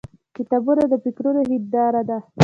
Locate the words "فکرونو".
1.03-1.41